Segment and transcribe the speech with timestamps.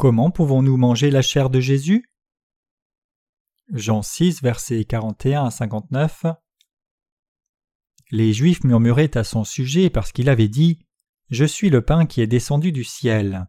[0.00, 2.06] Comment pouvons-nous manger la chair de Jésus?
[3.70, 6.24] Jean 6, versets 41 à 59
[8.10, 10.78] Les Juifs murmuraient à son sujet parce qu'il avait dit
[11.28, 13.46] Je suis le pain qui est descendu du ciel.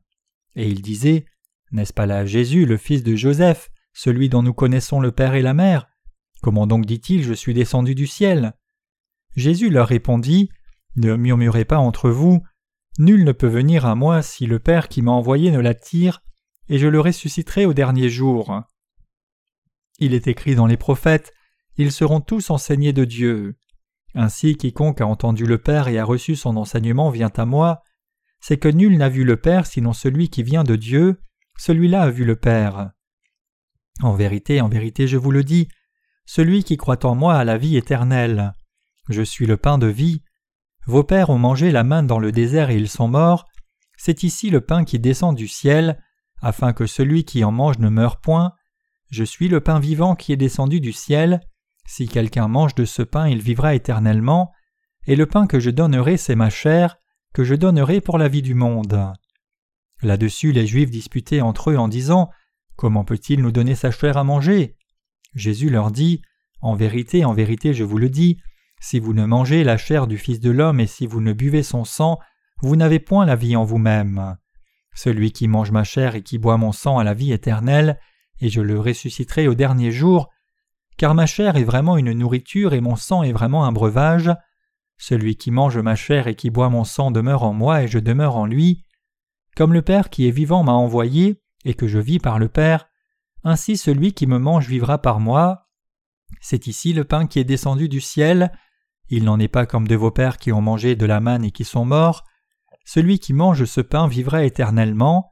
[0.57, 1.23] Et il disait
[1.71, 5.41] N'est-ce pas là Jésus, le fils de Joseph, celui dont nous connaissons le Père et
[5.41, 5.87] la Mère?
[6.41, 8.57] Comment donc dit-il Je suis descendu du ciel?
[9.37, 10.49] Jésus leur répondit
[10.97, 12.43] Ne murmurez pas entre vous,
[12.99, 16.21] nul ne peut venir à moi si le Père qui m'a envoyé ne l'attire,
[16.71, 18.63] et je le ressusciterai au dernier jour.
[19.99, 21.33] Il est écrit dans les prophètes
[21.75, 23.57] Ils seront tous enseignés de Dieu.
[24.15, 27.81] Ainsi quiconque a entendu le Père et a reçu son enseignement vient à moi,
[28.39, 31.19] c'est que nul n'a vu le Père sinon celui qui vient de Dieu,
[31.57, 32.91] celui-là a vu le Père.
[34.01, 35.67] En vérité, en vérité, je vous le dis,
[36.25, 38.53] celui qui croit en moi a la vie éternelle.
[39.09, 40.23] Je suis le pain de vie.
[40.87, 43.45] Vos pères ont mangé la manne dans le désert et ils sont morts.
[43.97, 46.01] C'est ici le pain qui descend du ciel,
[46.41, 48.53] afin que celui qui en mange ne meure point.
[49.09, 51.41] Je suis le pain vivant qui est descendu du ciel.
[51.85, 54.51] Si quelqu'un mange de ce pain, il vivra éternellement.
[55.07, 56.97] Et le pain que je donnerai, c'est ma chair,
[57.33, 59.13] que je donnerai pour la vie du monde.
[60.01, 62.29] Là-dessus, les Juifs disputaient entre eux en disant
[62.75, 64.77] Comment peut-il nous donner sa chair à manger?
[65.35, 66.21] Jésus leur dit
[66.61, 68.37] En vérité, en vérité, je vous le dis,
[68.79, 71.61] si vous ne mangez la chair du Fils de l'homme et si vous ne buvez
[71.61, 72.17] son sang,
[72.63, 74.37] vous n'avez point la vie en vous-même.
[74.93, 77.99] Celui qui mange ma chair et qui boit mon sang a la vie éternelle,
[78.39, 80.29] et je le ressusciterai au dernier jour,
[80.97, 84.31] car ma chair est vraiment une nourriture et mon sang est vraiment un breuvage.
[84.97, 87.99] Celui qui mange ma chair et qui boit mon sang demeure en moi et je
[87.99, 88.83] demeure en lui.
[89.55, 92.87] Comme le Père qui est vivant m'a envoyé, et que je vis par le Père,
[93.43, 95.67] ainsi celui qui me mange vivra par moi.
[96.39, 98.51] C'est ici le pain qui est descendu du ciel.
[99.09, 101.51] Il n'en est pas comme de vos pères qui ont mangé de la manne et
[101.51, 102.23] qui sont morts.
[102.85, 105.31] Celui qui mange ce pain vivra éternellement.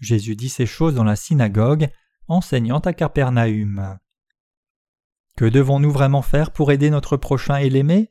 [0.00, 1.88] Jésus dit ces choses dans la synagogue,
[2.28, 3.98] enseignant à Capernaum.
[5.36, 8.10] Que devons-nous vraiment faire pour aider notre prochain et l'aimer?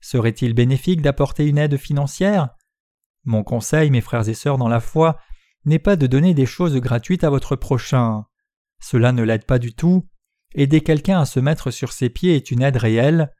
[0.00, 2.50] Serait-il bénéfique d'apporter une aide financière?
[3.24, 5.18] Mon conseil, mes frères et sœurs dans la foi,
[5.64, 8.24] n'est pas de donner des choses gratuites à votre prochain.
[8.80, 10.08] Cela ne l'aide pas du tout.
[10.54, 13.32] Aider quelqu'un à se mettre sur ses pieds est une aide réelle.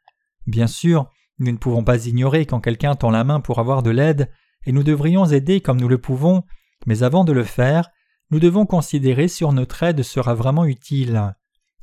[0.46, 3.90] Bien sûr, nous ne pouvons pas ignorer quand quelqu'un tend la main pour avoir de
[3.90, 4.30] l'aide,
[4.68, 6.42] et nous devrions aider comme nous le pouvons,
[6.84, 7.88] mais avant de le faire,
[8.30, 11.34] nous devons considérer si notre aide sera vraiment utile.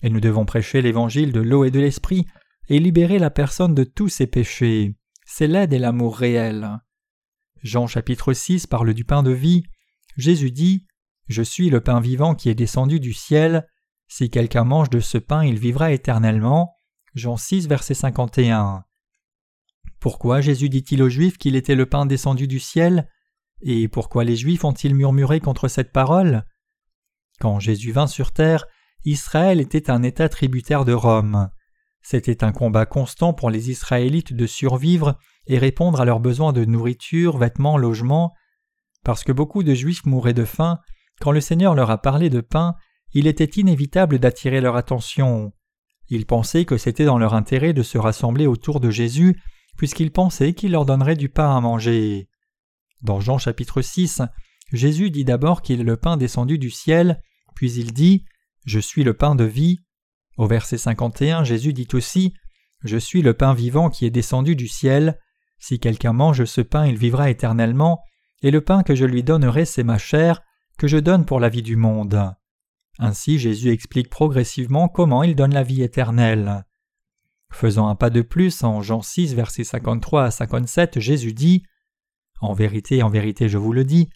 [0.03, 2.28] Et nous devons prêcher l'évangile de l'eau et de l'esprit
[2.69, 4.96] et libérer la personne de tous ses péchés.
[5.25, 6.79] C'est l'aide et l'amour réel.
[7.63, 9.63] Jean chapitre 6 parle du pain de vie.
[10.16, 10.85] Jésus dit
[11.28, 13.67] Je suis le pain vivant qui est descendu du ciel.
[14.07, 16.75] Si quelqu'un mange de ce pain, il vivra éternellement.
[17.16, 18.85] Jean 6, verset 51.
[20.06, 23.10] Pourquoi Jésus dit-il aux Juifs qu'il était le pain descendu du ciel?
[23.64, 26.46] Et pourquoi les Juifs ont-ils murmuré contre cette parole?
[27.40, 28.68] Quand Jésus vint sur terre,
[29.04, 31.50] Israël était un État tributaire de Rome.
[32.04, 35.18] C'était un combat constant pour les Israélites de survivre
[35.48, 38.32] et répondre à leurs besoins de nourriture, vêtements, logements.
[39.04, 40.78] Parce que beaucoup de Juifs mouraient de faim,
[41.20, 42.76] quand le Seigneur leur a parlé de pain,
[43.14, 45.52] il était inévitable d'attirer leur attention.
[46.10, 49.42] Ils pensaient que c'était dans leur intérêt de se rassembler autour de Jésus,
[49.78, 52.30] puisqu'ils pensaient qu'il leur donnerait du pain à manger.
[53.02, 54.22] Dans Jean chapitre 6,
[54.72, 57.22] Jésus dit d'abord qu'il est le pain descendu du ciel,
[57.56, 58.25] puis il dit
[58.66, 59.80] Je suis le pain de vie.
[60.38, 62.34] Au verset 51, Jésus dit aussi
[62.84, 65.19] Je suis le pain vivant qui est descendu du ciel.
[65.59, 68.02] Si quelqu'un mange ce pain, il vivra éternellement
[68.41, 70.44] et le pain que je lui donnerai, c'est ma chair,
[70.78, 72.34] que je donne pour la vie du monde.
[73.00, 76.64] Ainsi Jésus explique progressivement comment il donne la vie éternelle.
[77.56, 81.64] Faisant un pas de plus, en Jean 6, versets 53 à 57, Jésus dit
[82.42, 84.10] En vérité, en vérité, je vous le dis,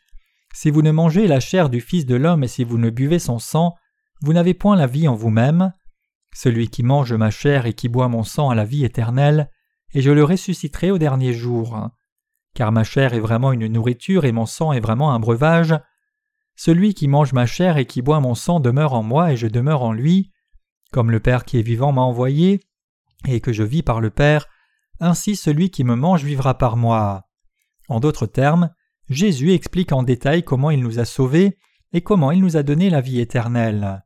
[0.54, 3.19] si vous ne mangez la chair du Fils de l'homme et si vous ne buvez
[3.19, 3.75] son sang,
[4.22, 5.72] vous n'avez point la vie en vous-même.
[6.36, 9.50] Celui qui mange ma chair et qui boit mon sang a la vie éternelle,
[9.94, 11.90] et je le ressusciterai au dernier jour
[12.60, 15.75] car ma chair est vraiment une nourriture et mon sang est vraiment un breuvage.
[16.56, 19.48] Celui qui mange ma chair et qui boit mon sang demeure en moi et je
[19.48, 20.31] demeure en lui.
[20.92, 22.60] Comme le Père qui est vivant m'a envoyé,
[23.27, 24.48] et que je vis par le Père,
[25.00, 27.30] ainsi celui qui me mange vivra par moi.
[27.88, 28.69] En d'autres termes,
[29.10, 31.57] Jésus explique en détail comment il nous a sauvés
[31.94, 34.04] et comment il nous a donné la vie éternelle.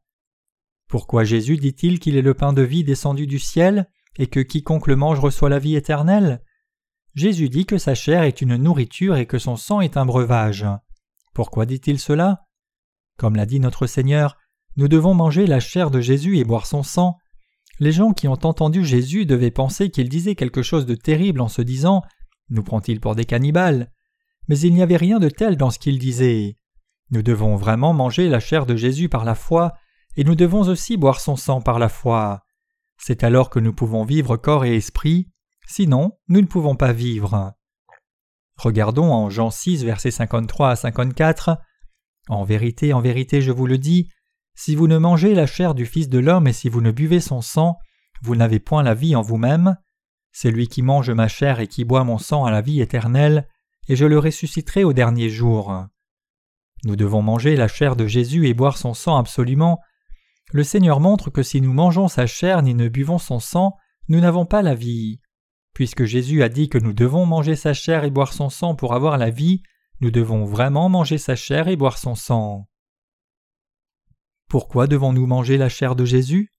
[0.87, 4.87] Pourquoi Jésus dit-il qu'il est le pain de vie descendu du ciel et que quiconque
[4.87, 6.41] le mange reçoit la vie éternelle?
[7.15, 10.65] Jésus dit que sa chair est une nourriture et que son sang est un breuvage.
[11.33, 12.45] Pourquoi dit-il cela?
[13.17, 14.37] Comme l'a dit notre Seigneur,
[14.77, 17.17] nous devons manger la chair de Jésus et boire son sang.
[17.79, 21.47] Les gens qui ont entendu Jésus devaient penser qu'il disait quelque chose de terrible en
[21.47, 22.03] se disant
[22.49, 23.91] Nous prend-il pour des cannibales?
[24.47, 26.57] Mais il n'y avait rien de tel dans ce qu'il disait.
[27.11, 29.73] Nous devons vraiment manger la chair de Jésus par la foi,
[30.15, 32.41] et nous devons aussi boire son sang par la foi.
[32.97, 35.29] C'est alors que nous pouvons vivre corps et esprit,
[35.67, 37.53] sinon nous ne pouvons pas vivre.
[38.57, 41.57] Regardons en Jean 6, versets 53 à 54.
[42.29, 44.09] En vérité, en vérité, je vous le dis,
[44.55, 47.19] si vous ne mangez la chair du Fils de l'homme et si vous ne buvez
[47.19, 47.77] son sang,
[48.21, 49.77] vous n'avez point la vie en vous-même.
[50.31, 53.47] Celui qui mange ma chair et qui boit mon sang a la vie éternelle,
[53.87, 55.85] et je le ressusciterai au dernier jour.
[56.85, 59.79] Nous devons manger la chair de Jésus et boire son sang absolument.
[60.51, 63.75] Le Seigneur montre que si nous mangeons sa chair ni ne buvons son sang,
[64.09, 65.19] nous n'avons pas la vie.
[65.73, 68.93] Puisque Jésus a dit que nous devons manger sa chair et boire son sang pour
[68.93, 69.63] avoir la vie,
[70.01, 72.67] nous devons vraiment manger sa chair et boire son sang.
[74.53, 76.51] Pourquoi devons-nous manger la chair de Jésus?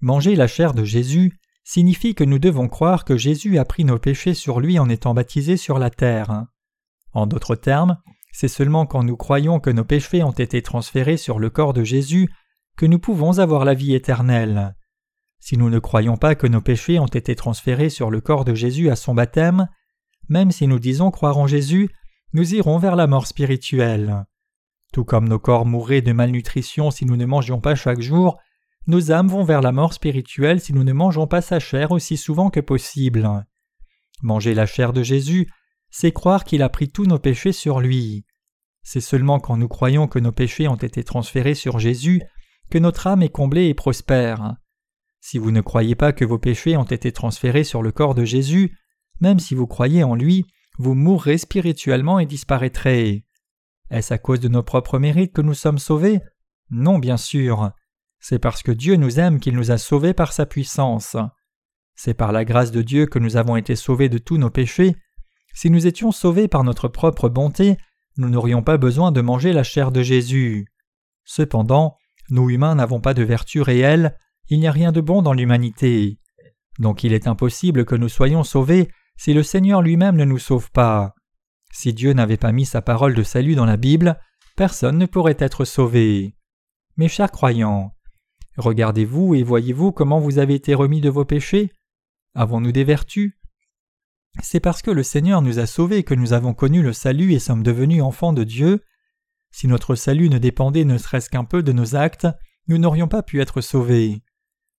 [0.00, 3.98] Manger la chair de Jésus signifie que nous devons croire que Jésus a pris nos
[3.98, 6.46] péchés sur lui en étant baptisé sur la terre.
[7.12, 7.98] En d'autres termes,
[8.32, 11.84] c'est seulement quand nous croyons que nos péchés ont été transférés sur le corps de
[11.84, 12.30] Jésus
[12.78, 14.74] que nous pouvons avoir la vie éternelle.
[15.40, 18.54] Si nous ne croyons pas que nos péchés ont été transférés sur le corps de
[18.54, 19.68] Jésus à son baptême,
[20.30, 21.90] même si nous disons croire en Jésus,
[22.32, 24.24] nous irons vers la mort spirituelle.
[24.94, 28.38] Tout comme nos corps mourraient de malnutrition si nous ne mangions pas chaque jour,
[28.86, 32.16] nos âmes vont vers la mort spirituelle si nous ne mangeons pas sa chair aussi
[32.16, 33.44] souvent que possible.
[34.22, 35.50] Manger la chair de Jésus,
[35.90, 38.24] c'est croire qu'il a pris tous nos péchés sur lui.
[38.84, 42.22] C'est seulement quand nous croyons que nos péchés ont été transférés sur Jésus
[42.70, 44.54] que notre âme est comblée et prospère.
[45.20, 48.24] Si vous ne croyez pas que vos péchés ont été transférés sur le corps de
[48.24, 48.78] Jésus,
[49.20, 50.46] même si vous croyez en lui,
[50.78, 53.24] vous mourrez spirituellement et disparaîtrez.
[53.90, 56.20] Est-ce à cause de nos propres mérites que nous sommes sauvés?
[56.70, 57.70] Non, bien sûr.
[58.20, 61.16] C'est parce que Dieu nous aime qu'il nous a sauvés par sa puissance.
[61.94, 64.96] C'est par la grâce de Dieu que nous avons été sauvés de tous nos péchés.
[65.52, 67.76] Si nous étions sauvés par notre propre bonté,
[68.16, 70.66] nous n'aurions pas besoin de manger la chair de Jésus.
[71.24, 71.96] Cependant,
[72.30, 74.16] nous humains n'avons pas de vertu réelle,
[74.48, 76.18] il n'y a rien de bon dans l'humanité.
[76.78, 80.70] Donc il est impossible que nous soyons sauvés si le Seigneur lui-même ne nous sauve
[80.70, 81.14] pas.
[81.76, 84.16] Si Dieu n'avait pas mis sa parole de salut dans la Bible,
[84.54, 86.36] personne ne pourrait être sauvé.
[86.96, 87.92] Mes chers croyants,
[88.56, 91.72] regardez-vous et voyez-vous comment vous avez été remis de vos péchés?
[92.36, 93.32] Avons-nous des vertus?
[94.40, 97.40] C'est parce que le Seigneur nous a sauvés que nous avons connu le salut et
[97.40, 98.84] sommes devenus enfants de Dieu.
[99.50, 102.28] Si notre salut ne dépendait ne serait-ce qu'un peu de nos actes,
[102.68, 104.22] nous n'aurions pas pu être sauvés.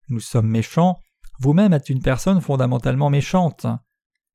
[0.08, 0.98] Nous sommes méchants,
[1.40, 3.68] vous-même êtes une personne fondamentalement méchante.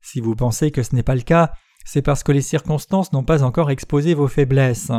[0.03, 1.55] Si vous pensez que ce n'est pas le cas,
[1.85, 4.93] c'est parce que les circonstances n'ont pas encore exposé vos faiblesses.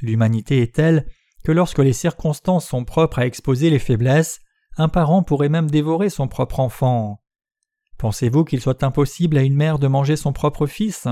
[0.00, 1.06] L'humanité est telle
[1.44, 4.40] que lorsque les circonstances sont propres à exposer les faiblesses,
[4.76, 7.22] un parent pourrait même dévorer son propre enfant.
[7.98, 11.06] Pensez-vous qu'il soit impossible à une mère de manger son propre fils?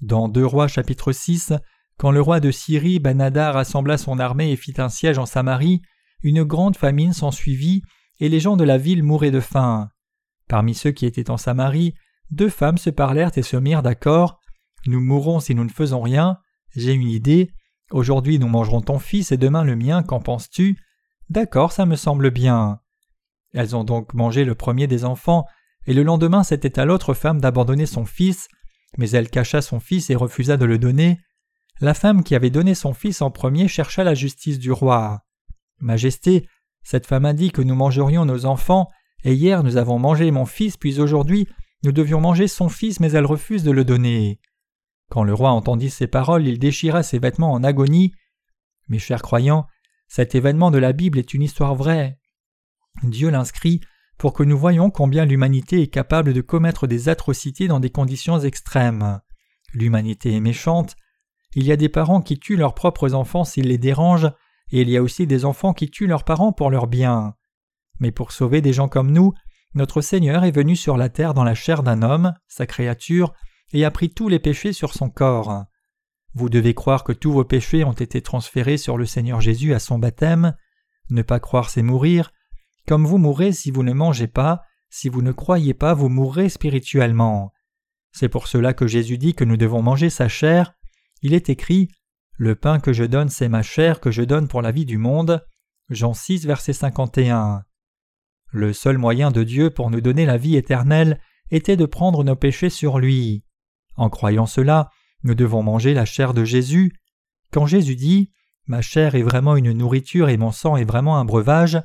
[0.00, 1.52] Dans Deux Rois chapitre 6,
[1.96, 5.80] quand le roi de Syrie Banada rassembla son armée et fit un siège en Samarie,
[6.22, 7.82] une grande famine s'ensuivit,
[8.20, 9.88] et les gens de la ville mouraient de faim.
[10.48, 11.94] Parmi ceux qui étaient en Samarie,
[12.34, 14.40] deux femmes se parlèrent et se mirent d'accord.
[14.86, 16.38] Nous mourrons si nous ne faisons rien.
[16.74, 17.50] J'ai une idée.
[17.90, 20.76] Aujourd'hui nous mangerons ton fils et demain le mien, qu'en penses-tu?
[21.30, 22.80] D'accord, ça me semble bien.
[23.52, 25.46] Elles ont donc mangé le premier des enfants,
[25.86, 28.48] et le lendemain c'était à l'autre femme d'abandonner son fils,
[28.98, 31.20] mais elle cacha son fils et refusa de le donner.
[31.80, 35.20] La femme qui avait donné son fils en premier chercha la justice du roi.
[35.78, 36.48] Majesté,
[36.82, 38.90] cette femme a dit que nous mangerions nos enfants,
[39.22, 41.48] et hier nous avons mangé mon fils, puis aujourd'hui
[41.84, 44.40] nous devions manger son fils, mais elle refuse de le donner.
[45.10, 48.12] Quand le roi entendit ces paroles, il déchira ses vêtements en agonie.
[48.88, 49.66] Mes chers croyants,
[50.08, 52.18] cet événement de la Bible est une histoire vraie.
[53.02, 53.80] Dieu l'inscrit
[54.18, 58.38] pour que nous voyions combien l'humanité est capable de commettre des atrocités dans des conditions
[58.40, 59.20] extrêmes.
[59.72, 60.96] L'humanité est méchante.
[61.54, 64.32] Il y a des parents qui tuent leurs propres enfants s'ils les dérangent,
[64.70, 67.34] et il y a aussi des enfants qui tuent leurs parents pour leur bien.
[68.00, 69.34] Mais pour sauver des gens comme nous,
[69.74, 73.34] notre Seigneur est venu sur la terre dans la chair d'un homme, sa créature,
[73.72, 75.64] et a pris tous les péchés sur son corps.
[76.34, 79.78] Vous devez croire que tous vos péchés ont été transférés sur le Seigneur Jésus à
[79.78, 80.54] son baptême.
[81.10, 82.32] Ne pas croire, c'est mourir.
[82.86, 86.48] Comme vous mourrez si vous ne mangez pas, si vous ne croyez pas, vous mourrez
[86.48, 87.52] spirituellement.
[88.12, 90.74] C'est pour cela que Jésus dit que nous devons manger sa chair.
[91.22, 91.88] Il est écrit
[92.36, 94.98] le pain que je donne, c'est ma chair que je donne pour la vie du
[94.98, 95.44] monde.
[95.88, 97.64] Jean 6, verset 51.
[98.54, 101.20] Le seul moyen de Dieu pour nous donner la vie éternelle
[101.50, 103.42] était de prendre nos péchés sur lui.
[103.96, 104.90] En croyant cela,
[105.24, 106.92] nous devons manger la chair de Jésus.
[107.50, 108.30] Quand Jésus dit
[108.68, 111.82] Ma chair est vraiment une nourriture et mon sang est vraiment un breuvage,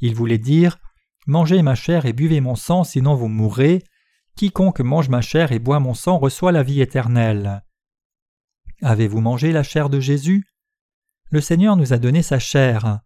[0.00, 0.78] il voulait dire
[1.26, 3.82] Mangez ma chair et buvez mon sang, sinon vous mourrez.
[4.36, 7.64] Quiconque mange ma chair et boit mon sang reçoit la vie éternelle.
[8.80, 10.46] Avez-vous mangé la chair de Jésus?
[11.30, 13.00] Le Seigneur nous a donné sa chair.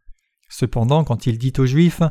[0.50, 2.02] Cependant, quand il dit aux Juifs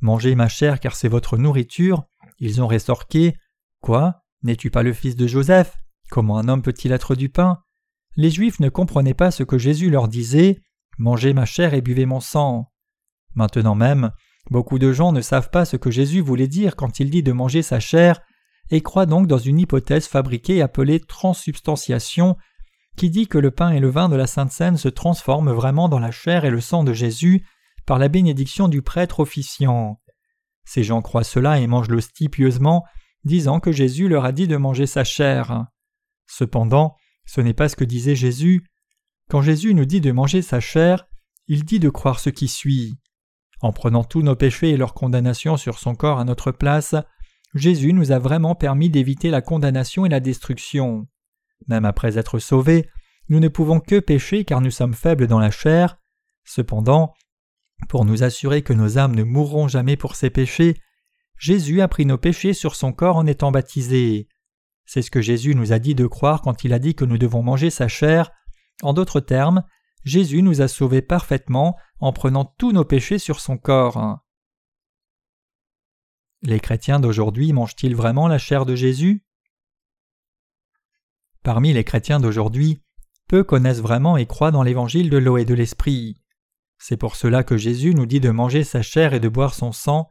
[0.00, 2.04] Mangez ma chair car c'est votre nourriture,
[2.38, 3.36] ils ont restorqué
[3.80, 4.22] Quoi?
[4.42, 5.76] N'es-tu pas le fils de Joseph?
[6.10, 7.58] Comment un homme peut-il être du pain?
[8.16, 10.60] Les Juifs ne comprenaient pas ce que Jésus leur disait.
[10.98, 12.70] Mangez ma chair et buvez mon sang.
[13.34, 14.12] Maintenant même,
[14.50, 17.32] beaucoup de gens ne savent pas ce que Jésus voulait dire quand il dit de
[17.32, 18.20] manger sa chair
[18.70, 22.36] et croient donc dans une hypothèse fabriquée appelée transsubstantiation
[22.96, 25.88] qui dit que le pain et le vin de la Sainte Seine se transforment vraiment
[25.88, 27.44] dans la chair et le sang de Jésus
[27.86, 30.00] par la bénédiction du prêtre officiant.
[30.64, 32.84] Ces gens croient cela et mangent l'hostie pieusement,
[33.24, 35.66] disant que Jésus leur a dit de manger sa chair.
[36.26, 38.64] Cependant, ce n'est pas ce que disait Jésus.
[39.30, 41.06] Quand Jésus nous dit de manger sa chair,
[41.46, 42.98] il dit de croire ce qui suit.
[43.60, 46.94] En prenant tous nos péchés et leur condamnation sur son corps à notre place,
[47.54, 51.06] Jésus nous a vraiment permis d'éviter la condamnation et la destruction.
[51.68, 52.88] Même après être sauvés,
[53.28, 55.98] nous ne pouvons que pécher car nous sommes faibles dans la chair.
[56.44, 57.14] Cependant,
[57.88, 60.80] pour nous assurer que nos âmes ne mourront jamais pour ces péchés,
[61.36, 64.28] Jésus a pris nos péchés sur son corps en étant baptisé.
[64.86, 67.18] C'est ce que Jésus nous a dit de croire quand il a dit que nous
[67.18, 68.30] devons manger sa chair.
[68.82, 69.64] En d'autres termes,
[70.04, 74.18] Jésus nous a sauvés parfaitement en prenant tous nos péchés sur son corps.
[76.42, 79.24] Les chrétiens d'aujourd'hui mangent-ils vraiment la chair de Jésus?
[81.42, 82.82] Parmi les chrétiens d'aujourd'hui,
[83.28, 86.18] peu connaissent vraiment et croient dans l'évangile de l'eau et de l'esprit.
[86.86, 89.72] C'est pour cela que Jésus nous dit de manger sa chair et de boire son
[89.72, 90.10] sang.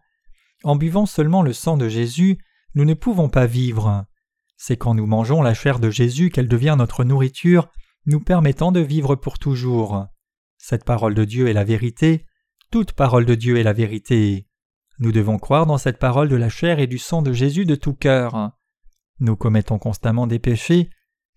[0.64, 2.40] En buvant seulement le sang de Jésus,
[2.74, 4.08] nous ne pouvons pas vivre.
[4.58, 7.70] C'est quand nous mangeons la chair de Jésus qu'elle devient notre nourriture,
[8.08, 10.08] nous permettant de vivre pour toujours.
[10.58, 12.26] Cette parole de Dieu est la vérité,
[12.72, 14.48] toute parole de Dieu est la vérité.
[14.98, 17.76] Nous devons croire dans cette parole de la chair et du sang de Jésus de
[17.76, 18.50] tout cœur.
[19.20, 20.90] Nous commettons constamment des péchés.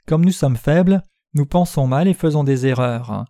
[0.06, 1.02] Comme nous sommes faibles,
[1.34, 3.26] nous pensons mal et faisons des erreurs.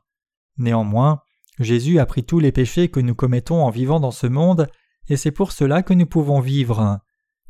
[0.57, 1.21] Néanmoins,
[1.59, 4.69] Jésus a pris tous les péchés que nous commettons en vivant dans ce monde,
[5.09, 7.01] et c'est pour cela que nous pouvons vivre.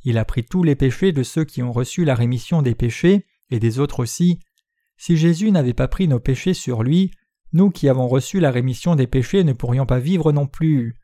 [0.04, 3.26] Il a pris tous les péchés de ceux qui ont reçu la rémission des péchés,
[3.50, 4.40] et des autres aussi.
[4.96, 7.10] Si Jésus n'avait pas pris nos péchés sur lui,
[7.52, 10.96] nous qui avons reçu la rémission des péchés ne pourrions pas vivre non plus.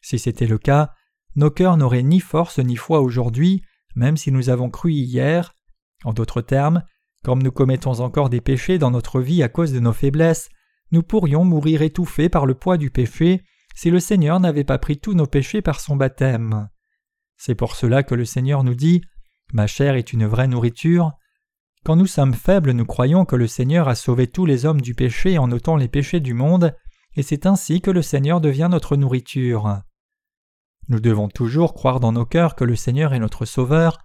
[0.00, 0.92] Si c'était le cas,
[1.36, 3.62] nos cœurs n'auraient ni force ni foi aujourd'hui,
[3.94, 5.54] même si nous avons cru hier.
[6.04, 6.82] En d'autres termes,
[7.24, 10.48] comme nous commettons encore des péchés dans notre vie à cause de nos faiblesses,
[10.92, 13.42] nous pourrions mourir étouffés par le poids du péché
[13.74, 16.68] si le Seigneur n'avait pas pris tous nos péchés par son baptême.
[17.36, 19.02] C'est pour cela que le Seigneur nous dit
[19.52, 21.12] Ma chair est une vraie nourriture.
[21.84, 24.94] Quand nous sommes faibles, nous croyons que le Seigneur a sauvé tous les hommes du
[24.94, 26.74] péché en ôtant les péchés du monde,
[27.14, 29.82] et c'est ainsi que le Seigneur devient notre nourriture.
[30.88, 33.98] Nous devons toujours croire dans nos cœurs que le Seigneur est notre Sauveur.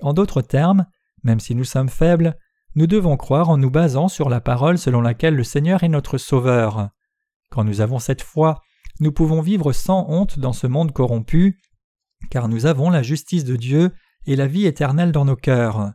[0.00, 0.86] En d'autres termes,
[1.22, 2.36] même si nous sommes faibles,
[2.74, 6.18] nous devons croire en nous basant sur la parole selon laquelle le Seigneur est notre
[6.18, 6.90] Sauveur.
[7.50, 8.62] Quand nous avons cette foi,
[9.00, 11.60] nous pouvons vivre sans honte dans ce monde corrompu,
[12.30, 13.92] car nous avons la justice de Dieu
[14.26, 15.92] et la vie éternelle dans nos cœurs.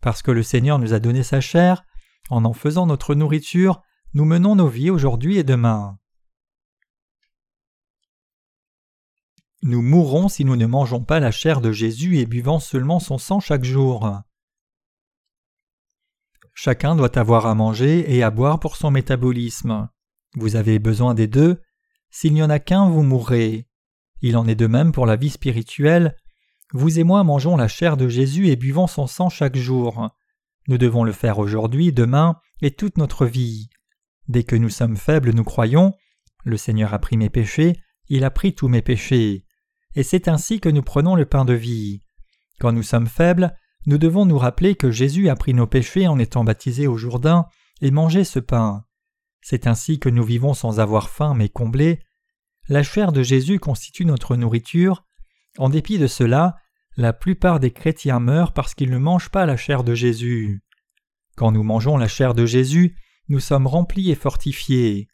[0.00, 1.84] Parce que le Seigneur nous a donné sa chair,
[2.30, 3.82] en en faisant notre nourriture,
[4.14, 5.98] nous menons nos vies aujourd'hui et demain.
[9.62, 13.18] Nous mourrons si nous ne mangeons pas la chair de Jésus et buvons seulement son
[13.18, 14.22] sang chaque jour.
[16.60, 19.88] Chacun doit avoir à manger et à boire pour son métabolisme.
[20.34, 21.62] Vous avez besoin des deux.
[22.10, 23.68] S'il n'y en a qu'un, vous mourrez.
[24.22, 26.16] Il en est de même pour la vie spirituelle.
[26.72, 30.10] Vous et moi mangeons la chair de Jésus et buvons son sang chaque jour.
[30.66, 33.68] Nous devons le faire aujourd'hui, demain et toute notre vie.
[34.26, 35.94] Dès que nous sommes faibles, nous croyons
[36.44, 37.74] Le Seigneur a pris mes péchés,
[38.08, 39.44] il a pris tous mes péchés.
[39.94, 42.02] Et c'est ainsi que nous prenons le pain de vie.
[42.58, 43.54] Quand nous sommes faibles,
[43.88, 47.46] nous devons nous rappeler que Jésus a pris nos péchés en étant baptisé au Jourdain
[47.80, 48.84] et mangé ce pain.
[49.40, 52.00] C'est ainsi que nous vivons sans avoir faim mais comblés.
[52.68, 55.06] La chair de Jésus constitue notre nourriture.
[55.56, 56.56] En dépit de cela,
[56.98, 60.62] la plupart des chrétiens meurent parce qu'ils ne mangent pas la chair de Jésus.
[61.38, 62.94] Quand nous mangeons la chair de Jésus,
[63.30, 65.08] nous sommes remplis et fortifiés.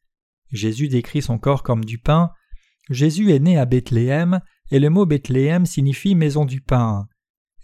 [0.50, 2.32] Jésus décrit son corps comme du pain.
[2.90, 4.40] Jésus est né à Bethléem,
[4.72, 7.06] et le mot Bethléem signifie maison du pain.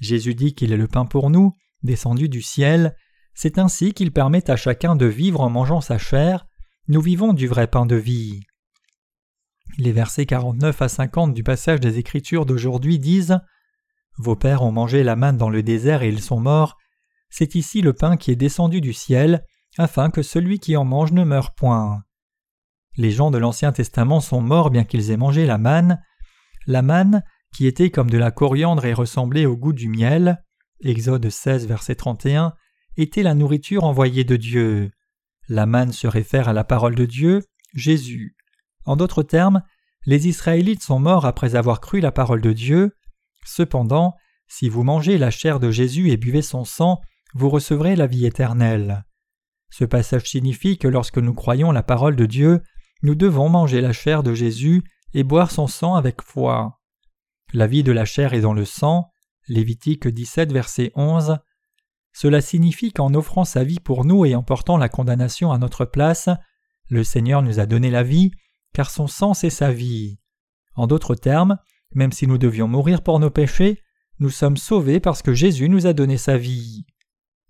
[0.01, 2.97] Jésus dit qu'il est le pain pour nous, descendu du ciel.
[3.35, 6.47] C'est ainsi qu'il permet à chacun de vivre en mangeant sa chair.
[6.89, 8.41] Nous vivons du vrai pain de vie.
[9.79, 13.39] Les versets 49 à 50 du passage des Écritures d'aujourd'hui disent
[14.19, 16.77] Vos pères ont mangé la manne dans le désert et ils sont morts.
[17.31, 19.45] C'est ici le pain qui est descendu du ciel,
[19.79, 22.03] afin que celui qui en mange ne meure point.
[22.97, 26.03] Les gens de l'Ancien Testament sont morts bien qu'ils aient mangé la manne.
[26.67, 27.23] La manne,
[27.55, 30.43] qui était comme de la coriandre et ressemblait au goût du miel,
[30.83, 32.55] Exode 16, verset 31,
[32.97, 34.91] était la nourriture envoyée de Dieu.
[35.49, 37.43] La manne se réfère à la parole de Dieu,
[37.75, 38.37] Jésus.
[38.85, 39.63] En d'autres termes,
[40.07, 42.97] les Israélites sont morts après avoir cru la parole de Dieu.
[43.45, 44.15] Cependant,
[44.49, 47.01] si vous mangez la chair de Jésus et buvez son sang,
[47.35, 49.05] vous recevrez la vie éternelle.
[49.71, 52.63] Ce passage signifie que lorsque nous croyons la parole de Dieu,
[53.03, 54.83] nous devons manger la chair de Jésus
[55.15, 56.80] et boire son sang avec foi.
[57.53, 59.11] La vie de la chair est dans le sang.
[59.49, 61.39] Lévitique 17, verset 11.
[62.13, 65.85] Cela signifie qu'en offrant sa vie pour nous et en portant la condamnation à notre
[65.85, 66.29] place,
[66.89, 68.31] le Seigneur nous a donné la vie,
[68.73, 70.21] car son sang c'est sa vie.
[70.77, 71.59] En d'autres termes,
[71.93, 73.83] même si nous devions mourir pour nos péchés,
[74.21, 76.85] nous sommes sauvés parce que Jésus nous a donné sa vie.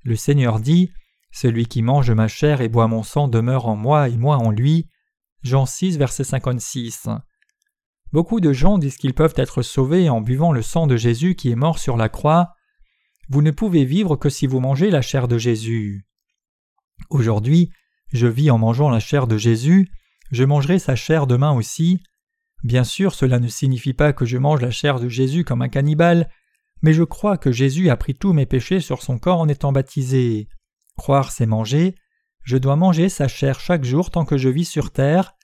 [0.02, 0.90] Le Seigneur dit
[1.30, 4.50] Celui qui mange ma chair et boit mon sang demeure en moi et moi en
[4.50, 4.88] lui.
[5.42, 7.08] Jean 6, verset 56.
[8.12, 11.50] Beaucoup de gens disent qu'ils peuvent être sauvés en buvant le sang de Jésus qui
[11.50, 12.54] est mort sur la croix.
[13.28, 16.06] Vous ne pouvez vivre que si vous mangez la chair de Jésus.
[17.08, 17.70] Aujourd'hui,
[18.12, 19.88] je vis en mangeant la chair de Jésus,
[20.32, 22.02] je mangerai sa chair demain aussi.
[22.64, 25.68] Bien sûr, cela ne signifie pas que je mange la chair de Jésus comme un
[25.68, 26.28] cannibale,
[26.82, 29.72] mais je crois que Jésus a pris tous mes péchés sur son corps en étant
[29.72, 30.48] baptisé.
[30.96, 31.94] Croire, c'est manger.
[32.42, 35.36] Je dois manger sa chair chaque jour tant que je vis sur terre.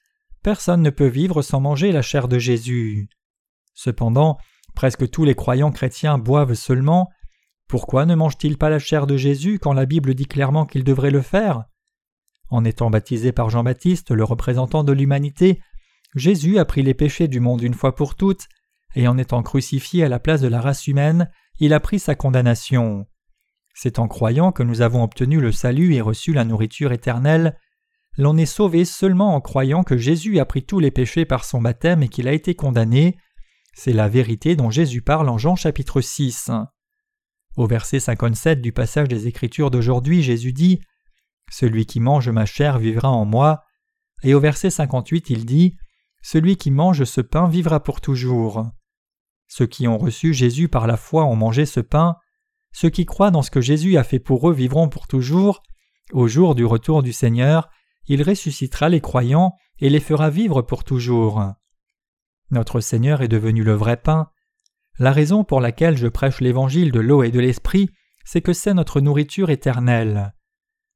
[0.46, 3.08] Personne ne peut vivre sans manger la chair de Jésus.
[3.74, 4.38] Cependant,
[4.76, 7.10] presque tous les croyants chrétiens boivent seulement.
[7.66, 11.10] Pourquoi ne mangent-ils pas la chair de Jésus quand la Bible dit clairement qu'ils devraient
[11.10, 11.64] le faire?
[12.48, 15.60] En étant baptisé par Jean-Baptiste, le représentant de l'humanité,
[16.14, 18.46] Jésus a pris les péchés du monde une fois pour toutes,
[18.94, 22.14] et en étant crucifié à la place de la race humaine, il a pris sa
[22.14, 23.08] condamnation.
[23.74, 27.58] C'est en croyant que nous avons obtenu le salut et reçu la nourriture éternelle
[28.18, 31.60] l'on est sauvé seulement en croyant que Jésus a pris tous les péchés par son
[31.60, 33.16] baptême et qu'il a été condamné.
[33.74, 36.50] C'est la vérité dont Jésus parle en Jean chapitre 6.
[37.56, 40.80] Au verset 57 du passage des Écritures d'aujourd'hui, Jésus dit
[41.50, 43.64] Celui qui mange ma chair vivra en moi.
[44.22, 45.76] Et au verset 58, il dit
[46.22, 48.66] Celui qui mange ce pain vivra pour toujours.
[49.48, 52.16] Ceux qui ont reçu Jésus par la foi ont mangé ce pain.
[52.72, 55.62] Ceux qui croient dans ce que Jésus a fait pour eux vivront pour toujours.
[56.12, 57.68] Au jour du retour du Seigneur,
[58.08, 61.52] il ressuscitera les croyants et les fera vivre pour toujours.
[62.50, 64.30] Notre Seigneur est devenu le vrai pain.
[64.98, 67.90] La raison pour laquelle je prêche l'évangile de l'eau et de l'esprit,
[68.24, 70.32] c'est que c'est notre nourriture éternelle.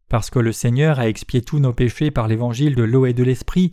[0.08, 3.22] Parce que le Seigneur a expié tous nos péchés par l'évangile de l'eau et de
[3.22, 3.72] l'esprit,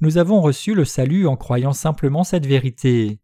[0.00, 3.20] nous avons reçu le salut en croyant simplement cette vérité.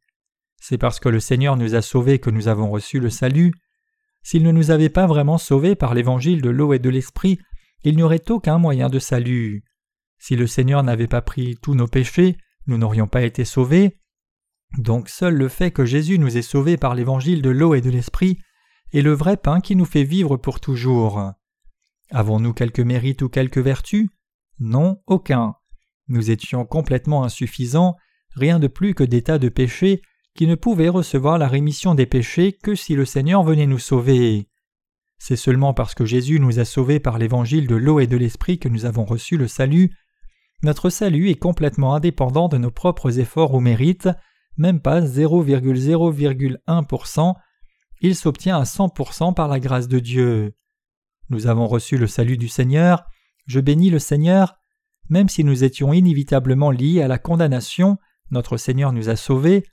[0.61, 3.53] C'est parce que le Seigneur nous a sauvés que nous avons reçu le salut.
[4.23, 7.39] S'il ne nous avait pas vraiment sauvés par l'évangile de l'eau et de l'esprit,
[7.87, 9.63] il n'y aurait aucun moyen de salut.
[10.19, 14.01] Si le Seigneur n'avait pas pris tous nos péchés, nous n'aurions pas été sauvés.
[14.77, 17.91] Donc seul le fait que Jésus nous ait sauvés par l'évangile de l'eau et de
[17.91, 18.41] l'esprit
[18.93, 21.31] est le vrai pain qui nous fait vivre pour toujours.
[22.11, 24.11] Avons-nous quelque mérite ou quelque vertu?
[24.59, 25.55] Non, aucun.
[26.09, 27.95] Nous étions complètement insuffisants,
[28.35, 30.03] rien de plus que des tas de péchés
[30.35, 34.49] qui ne pouvaient recevoir la rémission des péchés que si le Seigneur venait nous sauver.
[35.19, 38.59] C'est seulement parce que Jésus nous a sauvés par l'évangile de l'eau et de l'esprit
[38.59, 39.93] que nous avons reçu le salut.
[40.63, 44.09] Notre salut est complètement indépendant de nos propres efforts ou mérites,
[44.57, 47.35] même pas 0,0,1%.
[48.01, 50.55] Il s'obtient à 100% par la grâce de Dieu.
[51.29, 53.05] Nous avons reçu le salut du Seigneur.
[53.47, 54.57] Je bénis le Seigneur.
[55.09, 57.99] Même si nous étions inévitablement liés à la condamnation,
[58.31, 59.65] notre Seigneur nous a sauvés.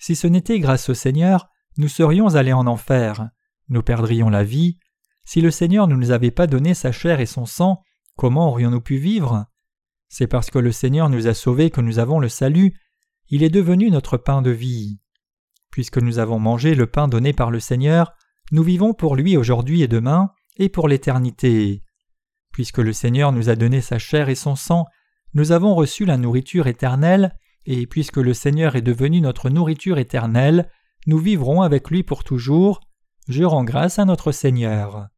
[0.00, 3.28] Si ce n'était grâce au Seigneur, nous serions allés en enfer.
[3.68, 4.78] Nous perdrions la vie.
[5.28, 7.82] Si le Seigneur ne nous avait pas donné sa chair et son sang,
[8.16, 9.44] comment aurions-nous pu vivre?
[10.08, 12.72] C'est parce que le Seigneur nous a sauvés que nous avons le salut,
[13.28, 15.00] il est devenu notre pain de vie.
[15.70, 18.14] Puisque nous avons mangé le pain donné par le Seigneur,
[18.52, 21.82] nous vivons pour lui aujourd'hui et demain, et pour l'éternité.
[22.50, 24.86] Puisque le Seigneur nous a donné sa chair et son sang,
[25.34, 27.36] nous avons reçu la nourriture éternelle,
[27.66, 30.70] et puisque le Seigneur est devenu notre nourriture éternelle,
[31.06, 32.80] nous vivrons avec lui pour toujours.
[33.28, 35.10] Je rends grâce à notre Seigneur.